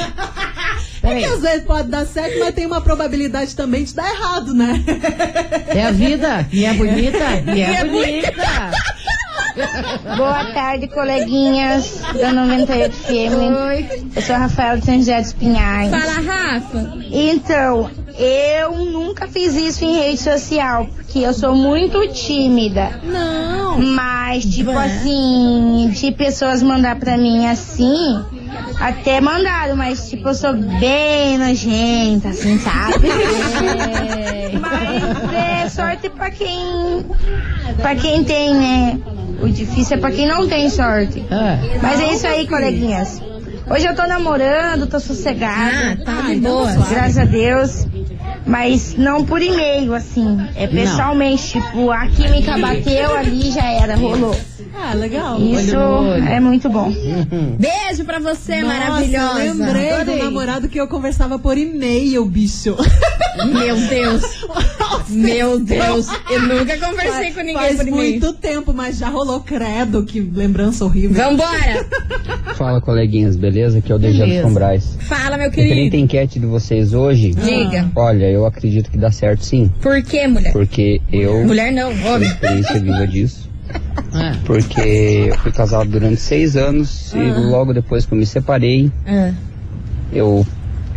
[1.09, 4.83] Porque às vezes pode dar certo, mas tem uma probabilidade também de dar errado, né?
[5.67, 6.47] É a vida.
[6.51, 7.25] E é bonita.
[7.55, 8.33] E é, é bonita.
[10.15, 13.11] Boa tarde, coleguinhas da 98 FM.
[13.67, 14.03] Oi.
[14.15, 15.91] Eu sou a Rafael de São José dos Pinhais.
[15.91, 16.97] Fala, Rafa.
[17.11, 23.01] Então, eu nunca fiz isso em rede social, porque eu sou muito tímida.
[23.03, 23.79] Não.
[23.79, 28.23] Mas, tipo assim, de pessoas mandar pra mim assim,
[28.79, 33.07] até mandaram, mas tipo, eu sou bem nojenta, assim, sabe?
[34.59, 37.05] Mas é sorte pra quem.
[37.77, 38.99] pra quem tem, né?
[39.41, 41.23] O difícil é pra quem não tem sorte.
[41.31, 43.21] Ah, Mas é isso aí, coleguinhas.
[43.69, 45.99] Hoje eu tô namorando, tô sossegada.
[46.05, 46.71] Ah, tá de boa.
[46.89, 47.87] Graças a Deus.
[48.45, 50.39] Mas não por e-mail, assim.
[50.55, 54.35] É pessoalmente, tipo, a química bateu ali já era, rolou.
[54.81, 55.39] Ah, legal.
[55.41, 56.23] Isso no olho.
[56.23, 56.89] é muito bom.
[57.59, 59.43] Beijo pra você, Nossa, maravilhosa.
[59.43, 60.23] eu lembrei do Adorei.
[60.23, 62.75] namorado que eu conversava por e-mail, bicho.
[63.51, 64.45] Meu Deus.
[65.09, 66.07] Meu Deus.
[66.29, 68.09] Eu nunca conversei com ninguém Faz por e-mail.
[68.19, 71.15] muito tempo, mas já rolou credo, que lembrança horrível.
[71.23, 71.85] Vambora.
[72.55, 73.79] Fala, coleguinhas, beleza?
[73.79, 74.47] Aqui é o Dejano Beleza.
[74.47, 74.97] Sombrais.
[75.07, 75.95] Fala, meu Referente querido.
[75.95, 77.89] à enquete de vocês hoje, Diga.
[77.95, 79.71] olha, eu acredito que dá certo sim.
[79.81, 80.51] Por que, mulher?
[80.51, 82.27] Porque eu Mulher não, tenho homem.
[82.29, 83.48] experiência viva disso.
[84.13, 84.35] É.
[84.45, 89.31] Porque eu fui casado durante seis anos e logo depois que eu me separei, Ah.
[90.11, 90.45] eu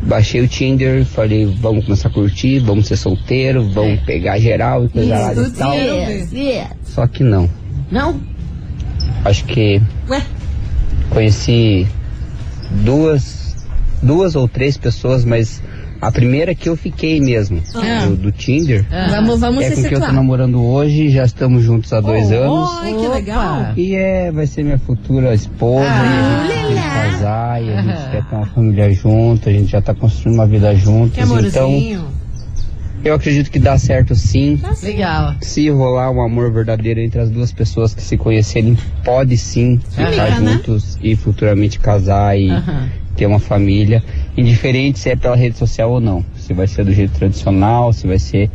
[0.02, 4.88] baixei o Tinder, falei, vamos começar a curtir, vamos ser solteiro, vamos pegar geral e
[4.88, 5.74] coisa lá e tal.
[5.74, 6.66] Yes, yes.
[6.84, 7.48] Só que não.
[7.90, 8.18] Não?
[9.24, 10.22] Acho que Ué?
[11.10, 11.86] conheci
[12.84, 13.54] duas,
[14.02, 15.62] duas ou três pessoas, mas
[16.02, 18.06] a primeira que eu fiquei mesmo, Ah.
[18.06, 21.92] do, do Tinder, Vamos, vamos é com quem eu tô namorando hoje, já estamos juntos
[21.92, 22.68] há dois anos.
[22.82, 23.66] Ai, que legal.
[23.76, 27.12] E é, vai ser minha futura esposa, Ah, e a gente vai lelá.
[27.12, 30.46] casar, e a gente quer ter uma família junto, a gente já tá construindo uma
[30.46, 31.12] vida juntos.
[31.14, 32.04] Que Então,
[33.04, 34.60] eu acredito que dá certo sim.
[34.82, 35.34] Legal.
[35.40, 40.10] Se rolar um amor verdadeiro entre as duas pessoas que se conhecerem, pode sim ficar
[40.10, 40.52] Química, né?
[40.52, 42.48] juntos e futuramente casar e.
[43.22, 44.02] ter uma família.
[44.36, 46.24] Indiferente se é pela rede social ou não.
[46.36, 48.50] Se vai ser do jeito tradicional, se vai ser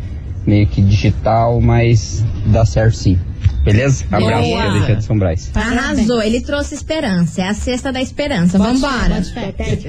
[0.45, 3.17] meio que digital, mas dá certo sim.
[3.63, 4.05] Beleza?
[4.11, 4.63] Abraço, Boa.
[4.63, 5.51] é deixa de São Brás.
[5.53, 7.41] Arrasou, ele trouxe esperança.
[7.41, 8.57] É a cesta da esperança.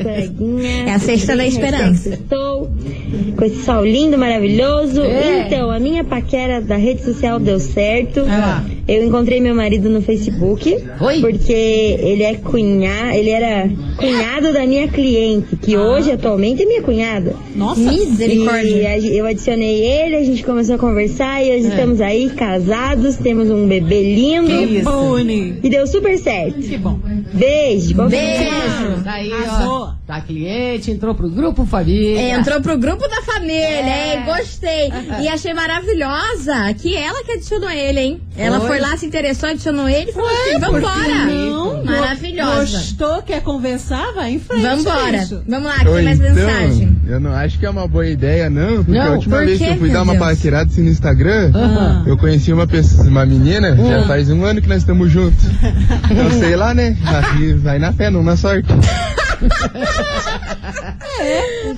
[0.02, 0.90] Coleguinha.
[0.90, 2.10] É a cesta da esperança.
[2.10, 2.70] Estou
[3.36, 5.00] com esse sol lindo, maravilhoso.
[5.02, 5.46] É.
[5.46, 8.24] Então, a minha paquera da rede social deu certo.
[8.28, 8.64] Ah.
[8.88, 10.82] Eu encontrei meu marido no Facebook.
[11.00, 11.20] Oi?
[11.20, 16.82] Porque ele é cunhado, ele era cunhado da minha cliente, que hoje atualmente é minha
[16.82, 17.36] cunhada.
[17.54, 17.80] Nossa.
[17.80, 18.98] E Misericórdia.
[19.00, 23.50] gen- eu adicionei ele, a gente começou a conversar e hoje estamos aí casados, temos
[23.50, 24.48] um bebê lindo.
[24.68, 25.58] Que boni.
[25.62, 26.58] E deu super certo.
[26.60, 26.98] Que bom.
[27.34, 29.04] Beijo, bom Beijo.
[29.04, 29.92] Tá aí, ó.
[30.06, 32.18] Tá cliente, entrou pro grupo família.
[32.18, 34.14] É, Entrou pro grupo da família, É.
[34.16, 34.22] hein?
[34.24, 34.88] Gostei.
[35.22, 38.20] E achei maravilhosa que ela que adicionou ele, hein?
[38.36, 38.77] Ela Foi?
[38.78, 41.24] Foi lá, se interessou, adicionou ele e falou assim: vambora.
[41.26, 42.78] Não, Maravilhosa.
[42.78, 44.12] Gostou, quer conversar?
[44.14, 44.62] Vai em frente.
[44.62, 45.18] Vambora.
[45.18, 45.42] bicho.
[45.46, 46.96] Vamos lá, que tem mais então, mensagem.
[47.06, 48.84] eu não acho que é uma boa ideia, não.
[48.84, 50.90] Porque Não, a última por vez quê, que eu fui dar uma paquerada assim no
[50.90, 51.52] Instagram,
[52.06, 55.44] eu conheci uma pessoa, uma menina, já faz um ano que nós estamos juntos.
[56.10, 56.96] Então sei lá, né?
[57.58, 58.68] Vai na fé, não na sorte.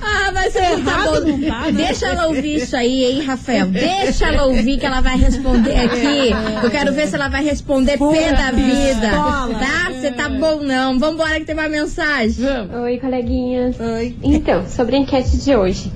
[0.01, 1.19] Ah, mas você não tá bom.
[1.19, 1.71] não tá, né?
[1.71, 3.67] Deixa ela ouvir isso aí, hein, Rafael?
[3.67, 6.31] Deixa ela ouvir que ela vai responder aqui.
[6.63, 9.09] Eu quero ver se ela vai responder pé da vida.
[9.09, 9.55] pistola.
[9.55, 9.91] Tá?
[9.91, 10.99] Você tá bom não.
[10.99, 12.45] Vambora que tem uma mensagem.
[12.83, 13.79] Oi, coleguinhas.
[13.79, 14.15] Oi.
[14.23, 15.91] Então, sobre a enquete de hoje.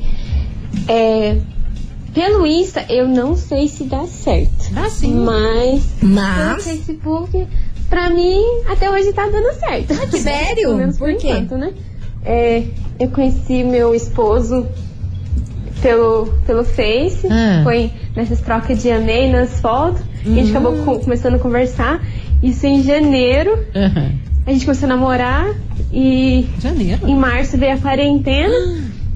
[0.87, 1.37] É,
[2.13, 4.71] pelo Insta, eu não sei se dá certo.
[4.75, 5.13] Ah, sim.
[5.15, 6.63] Mas, pelo Mas.
[6.63, 7.47] Facebook,
[7.95, 10.17] pra mim, até hoje tá dando certo.
[10.17, 10.55] sério?
[10.63, 11.29] Pelo menos por, Por quê?
[11.29, 11.71] enquanto, né?
[12.25, 12.63] É,
[12.99, 14.67] eu conheci meu esposo
[15.81, 17.25] pelo, pelo Face.
[17.29, 17.61] Ah.
[17.63, 20.01] Foi nessas trocas de amei nas fotos.
[20.25, 22.03] A gente acabou co- começando a conversar.
[22.43, 23.65] Isso em janeiro.
[23.73, 24.11] Aham.
[24.45, 25.47] A gente começou a namorar
[25.93, 27.07] e Janeiro.
[27.07, 28.53] em março veio a quarentena.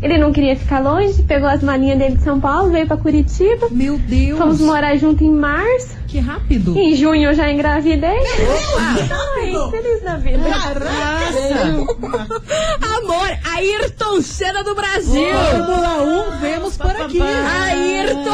[0.02, 3.68] Ele não queria ficar longe, pegou as malinhas dele de São Paulo, veio pra Curitiba.
[3.70, 4.38] Meu Deus.
[4.38, 5.98] Fomos morar junto em março.
[6.08, 6.78] Que rápido.
[6.78, 8.10] Em junho eu já engravidei.
[8.10, 10.40] Ai, feliz da vida.
[12.98, 15.34] Amor, Ayrton Senna do Brasil.
[15.52, 16.02] Fórmula
[16.38, 17.22] 1, vemos por aqui.
[17.22, 18.30] Ayrton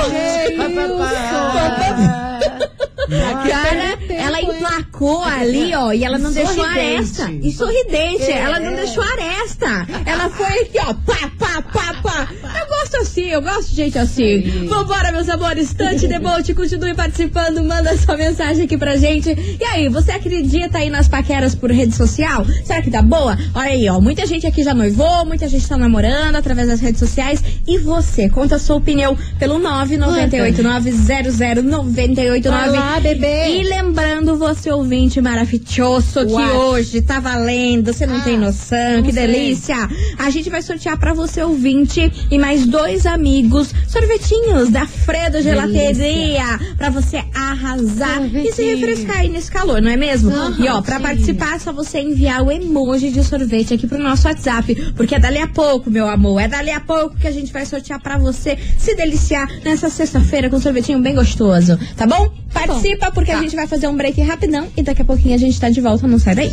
[3.07, 7.29] Cara, ela emplacou ali, ó, e ela não deixou aresta.
[7.31, 9.85] E sorridente, ela não deixou aresta.
[10.05, 12.27] Ela foi aqui, ó, pá, pá, pá, pá.
[12.59, 14.41] Eu gosto assim, eu gosto de gente assim.
[14.67, 19.29] Vambora, meus amores, Tante Debote, continue participando, manda sua mensagem aqui pra gente.
[19.59, 22.45] E aí, você acredita aí nas paqueras por rede social?
[22.63, 23.37] Será que tá boa?
[23.53, 26.99] Olha aí, ó, muita gente aqui já noivou, muita gente tá namorando através das redes
[26.99, 27.43] sociais.
[27.67, 32.45] E você, conta a sua opinião pelo 998900989.
[32.47, 33.59] Olá, bebê.
[33.59, 39.03] E lembrando você, ouvinte maravilhoso, que hoje tá valendo, você não Ah, tem noção, não
[39.03, 39.27] que sei.
[39.27, 39.89] delícia.
[40.17, 46.59] A gente vai sortear pra você, ouvinte, e mais dois amigos, sorvetinhos da Fredo Gelateria,
[46.77, 48.31] pra você arrasar e se
[48.63, 48.77] Sorvetinho.
[48.77, 50.31] refrescar aí nesse calor, não é mesmo?
[50.59, 54.27] e ó, pra participar é só você enviar o emoji de sorvete aqui pro nosso
[54.27, 57.51] WhatsApp, porque é dali a pouco, meu amor, é dali a pouco que a gente
[57.51, 62.31] vai sortear pra você se deliciar nessa sexta-feira com um sorvetinho bem gostoso, tá bom?
[62.55, 65.59] Participa porque a gente vai fazer um break rapidão e daqui a pouquinho a gente
[65.59, 66.51] tá de volta, não sai daí.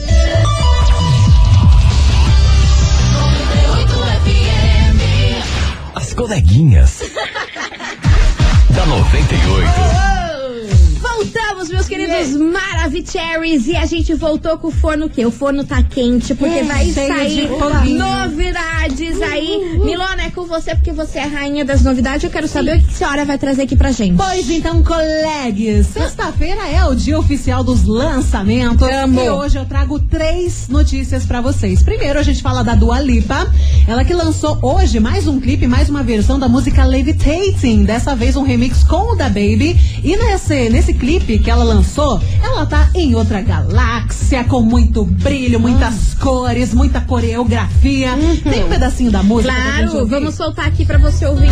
[5.94, 7.02] As coleguinhas.
[8.74, 9.68] da 98.
[11.00, 15.24] Voltamos, meus queridos Maravicheries, e a gente voltou com o forno o quê?
[15.26, 17.48] O forno tá quente, porque É, vai sair
[17.96, 19.78] novidades aí.
[19.82, 22.24] Milona, é com você, porque você é a rainha das novidades.
[22.24, 24.16] Eu quero saber o que a senhora vai trazer aqui pra gente.
[24.16, 28.86] Pois então, colegas, sexta-feira é o dia oficial dos lançamentos.
[28.88, 29.20] Amo.
[29.20, 31.82] E hoje eu trago três notícias pra vocês.
[31.82, 33.46] Primeiro, a gente fala da Dua Lipa.
[33.86, 37.84] Ela que lançou hoje mais um clipe, mais uma versão da música Levitating.
[37.84, 39.78] Dessa vez um remix com o da Baby.
[40.02, 45.60] E nesse, nesse clipe que ela lançou, ela tá em outra galáxia, com muito brilho,
[45.60, 48.10] muitas cores, muita coreografia.
[48.42, 51.50] Tem um pedacinho da música Claro, vamos soltar aqui pra você ouvir.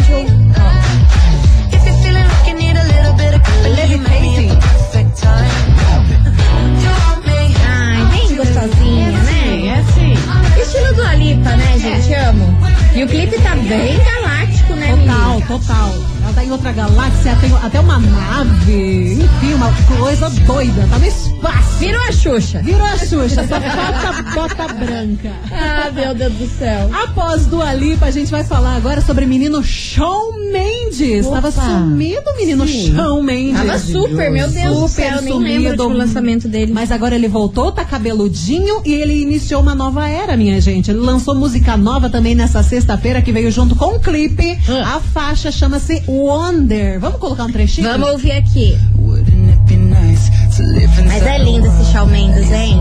[7.67, 9.85] Ai, bem gostosinha, né?
[10.57, 10.63] É.
[10.63, 12.15] Estilo do Alipa, né, gente?
[12.15, 12.59] Amo.
[12.95, 14.95] E o clipe tá bem galáctico, né,
[15.47, 15.95] Total.
[16.23, 20.87] Ela tá em outra galáxia, tem até uma nave, enfim, uma coisa doida.
[20.89, 21.79] Tá no espaço.
[21.79, 22.63] Virou a Xuxa.
[22.63, 25.33] Virou a Xuxa, só falta bota branca.
[25.51, 26.91] Ah, meu Deus do céu.
[26.93, 31.27] Após Dua Lipa, a gente vai falar agora sobre o menino Shawn Mendes.
[31.27, 31.41] Opa.
[31.41, 32.95] Tava sumido o menino Sim.
[32.95, 33.61] Shawn Mendes.
[33.61, 35.23] Tava super, meu Deus do Super céu.
[35.23, 36.73] Nem lembro do lançamento dele.
[36.73, 40.91] Mas agora ele voltou, tá cabeludinho e ele iniciou uma nova era, minha gente.
[40.91, 44.59] Ele lançou música nova também nessa sexta-feira, que veio junto com o clipe.
[44.69, 44.97] Ah.
[44.97, 46.99] A faixa chama-se Wonder.
[46.99, 47.89] Vamos colocar um trechinho?
[47.89, 48.77] Vamos ouvir aqui.
[51.07, 52.81] Mas é lindo esse Shawn Mendes, hein?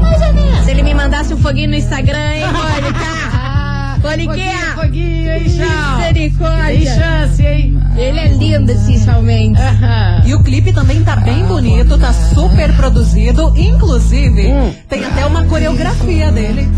[0.66, 4.00] Se ele me mandasse um foguinho no Instagram, hein, Mônica?
[4.08, 4.76] Moniquinha!
[4.76, 5.44] Foguinho, foguinho, hein?
[5.44, 6.96] Tem Misericórdia!
[6.96, 7.79] chance, hein?
[8.00, 9.62] Ele é lindo, esse Shawn Mendes.
[9.62, 10.22] Aham.
[10.26, 13.54] E o clipe também tá bem bonito, tá super produzido.
[13.58, 14.74] Inclusive, Hum.
[14.88, 16.70] tem até uma coreografia dele.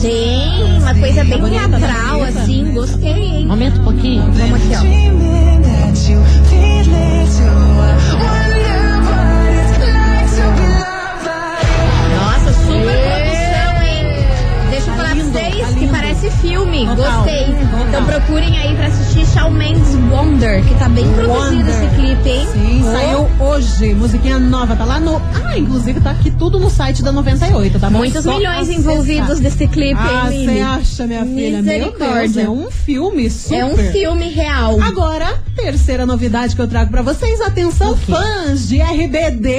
[0.00, 2.72] Tem uma coisa bem teatral, assim.
[2.72, 3.46] Gostei, hein?
[3.50, 4.22] Aumenta um pouquinho.
[4.32, 6.49] Vamos aqui, ó.
[16.30, 16.86] Parece filme.
[16.86, 17.44] Total, Gostei.
[17.46, 17.88] total.
[17.88, 21.68] Então procurem aí pra assistir Shawn Mendes Wonder, que tá bem produzido Wonder.
[21.84, 22.46] esse clipe, hein?
[22.52, 23.94] Sim, Oh, saiu hoje.
[23.94, 25.16] Musiquinha nova, tá lá no.
[25.44, 27.98] Ah, inclusive tá aqui tudo no site da 98, tá bom?
[27.98, 28.78] Muitos Só milhões acessar.
[28.80, 30.60] envolvidos nesse clipe, Ah, hein, você Mili?
[30.60, 31.62] acha, minha filha?
[31.62, 33.58] Meu Deus, é um filme super.
[33.58, 34.80] É um filme real.
[34.80, 37.40] Agora, terceira novidade que eu trago pra vocês.
[37.40, 39.54] Atenção, fãs de RBD.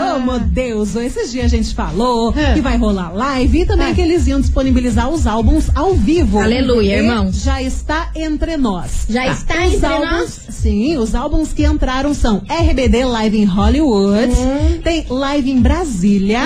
[0.00, 0.16] Ah.
[0.16, 0.96] Oh, meu Deus.
[0.96, 2.54] Esses dias a gente falou É.
[2.54, 3.94] que vai rolar live e também É.
[3.94, 6.38] que eles iam disponibilizar os álbuns ao vivo.
[6.40, 7.30] Aleluia, irmão.
[7.32, 9.06] Já está entre nós.
[9.08, 10.40] Já está os entre álbuns, nós?
[10.50, 14.80] Sim, os álbuns que entraram são RBD Live em Hollywood, Hum.
[14.82, 16.40] tem Live em Brasília,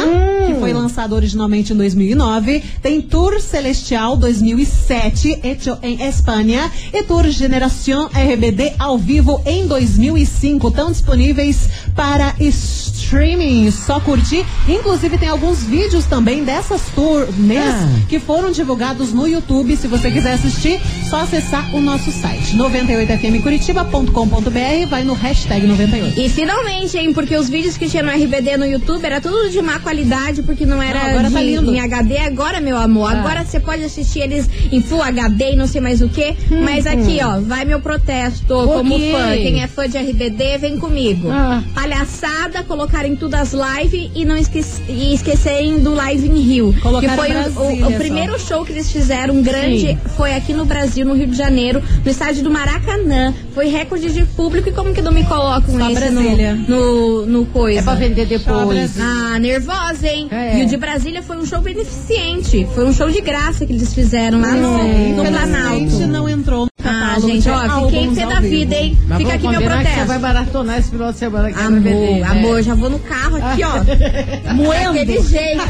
[0.47, 7.29] que foi lançado originalmente em 2009, tem Tour Celestial 2007, hecho em Espanha, e Tour
[7.31, 10.69] Generación RBD ao vivo em 2005.
[10.69, 14.45] Estão disponíveis para streaming, só curtir.
[14.69, 17.89] Inclusive tem alguns vídeos também dessas turnês Ah.
[18.09, 19.77] que foram divulgados no YouTube.
[19.77, 26.21] Se você quiser assistir, só acessar o nosso site 98fmcuritiba.com.br, vai no hashtag 98.
[26.21, 27.13] E finalmente, hein?
[27.13, 30.65] Porque os vídeos que tinha no RBD no YouTube era tudo de má qualidade, porque
[30.67, 31.75] não era Não, agora de, tá lindo.
[31.75, 32.19] em HD.
[32.19, 33.19] Agora, meu amor, Ah.
[33.21, 36.35] agora você pode assistir eles em Full HD e não sei mais o que.
[36.65, 39.13] Mas aqui, ó, vai meu protesto como quê?
[39.13, 39.29] fã.
[39.37, 41.29] Quem é fã de RBD, vem comigo.
[41.31, 41.63] Ah.
[41.75, 46.75] Palhaçada, colocarem tudo as lives e não esque e esquecerem do Live em Rio.
[46.83, 47.99] Colocaram que foi o- Brasília o, o só.
[47.99, 49.99] primeiro show que eles fizeram, grande, Sim.
[50.17, 53.35] foi aqui no Brasil, no Rio de Janeiro, no estádio do Maracanã.
[53.55, 54.69] Foi recorde de público.
[54.69, 57.81] E como que não me colocam Só esse no, no, no coisa?
[57.81, 58.99] É pra vender depois.
[59.01, 60.29] Ah, nervosa, hein?
[60.31, 60.59] É.
[60.61, 62.67] E o de Brasília foi um show beneficente.
[62.75, 64.79] Foi um show de graça que eles fizeram lá no,
[65.17, 66.07] no Planalto.
[66.07, 68.51] não entrou Ah, catálogo gente, ó, fiquei álbuns pé da vivo.
[68.51, 68.99] vida, hein?
[69.07, 70.07] Mas Fica aqui meu que você protesto.
[70.07, 72.27] vai maratonar esse final de semana aqui no Amor, RBD, né?
[72.27, 73.73] amor, já vou no carro aqui, ó.
[74.55, 74.93] Moendo.
[74.95, 75.63] Daquele jeito.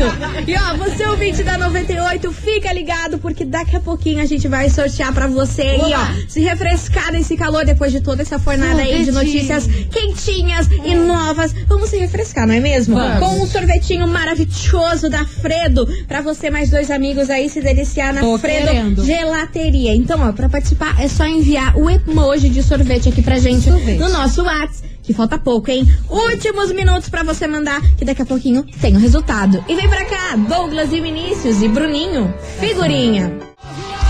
[0.46, 4.68] E ó, você ouvinte da 98, fica ligado, porque daqui a pouquinho a gente vai
[4.70, 6.28] sortear pra você aí, ó.
[6.28, 11.54] Se refrescar nesse calor depois de toda essa fornada aí de notícias quentinhas e novas.
[11.68, 12.96] Vamos se refrescar, não é mesmo?
[12.96, 13.18] Vamos.
[13.18, 18.20] Com um sorvetinho maravilhoso da Fredo, pra você mais dois amigos aí se deliciar na
[18.20, 19.04] Tô Fredo querendo.
[19.04, 19.94] Gelateria.
[19.94, 23.98] Então, ó, pra participar é só enviar o emoji de sorvete aqui pra gente Sorvete.
[23.98, 24.88] no nosso WhatsApp.
[25.02, 25.84] Que falta pouco, hein?
[26.08, 29.64] Últimos minutos pra você mandar, que daqui a pouquinho tem o resultado.
[29.68, 33.36] E vem pra cá, Douglas e Vinícius e Bruninho, figurinha.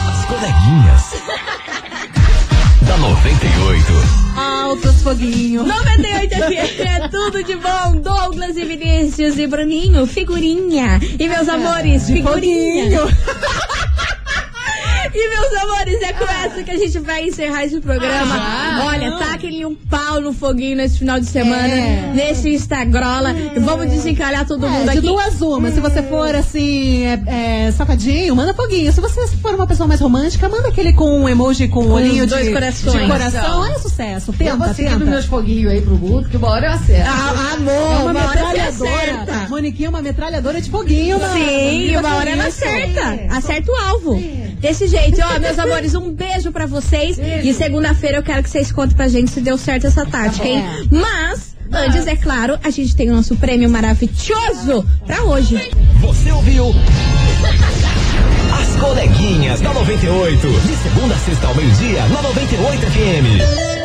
[0.07, 1.03] As coleguinhas.
[2.87, 3.87] da 98.
[4.37, 5.67] Altos foguinhos.
[5.67, 8.03] 98 FM, é tudo de bom.
[8.03, 11.01] Douglas e Vinícius e Bruninho, figurinha.
[11.19, 13.01] E meus amores, figurinha.
[15.53, 18.35] Meus amores, é com essa que a gente vai encerrar esse programa.
[18.39, 22.11] Ah, Olha, taquem um pau no foguinho nesse final de semana, É.
[22.15, 23.35] nesse Instagrola.
[23.59, 25.07] Vamos desencalhar todo mundo É, de aqui.
[25.07, 25.71] duas uma.
[25.71, 28.91] Se você for assim, é, é, safadinho, manda foguinho.
[28.93, 32.27] Se você for uma pessoa mais romântica, manda aquele com um emoji com um olhinho
[32.27, 33.01] dois de, corações.
[33.03, 33.67] de coração.
[33.67, 34.31] É sucesso.
[34.31, 37.11] Eu Tenta, vou seguindo meus foguinhos aí pro Guto, que uma hora eu acerto.
[37.11, 39.23] Ah, É amor, uma uma hora você metralhadora.
[39.23, 39.49] acerta.
[39.51, 41.35] Moniquinha é uma metralhadora de foguinho, mano.
[41.35, 43.19] Sim, uma com hora ela acerta.
[43.31, 44.23] Acerta o alvo.
[44.63, 47.19] Desse jeito, ó, meus amores, um beijo pra vocês.
[47.19, 50.65] E segunda-feira eu quero que vocês contem pra gente se deu certo essa tática, hein?
[50.91, 55.57] Mas, antes, é claro, a gente tem o nosso prêmio maravilhoso pra hoje.
[56.01, 56.67] Você ouviu?
[58.61, 60.49] As coleguinhas da 98.
[60.49, 63.82] De segunda a sexta ao meio-dia, na 98 FM.